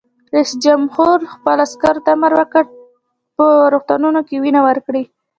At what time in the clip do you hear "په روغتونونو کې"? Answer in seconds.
3.35-4.35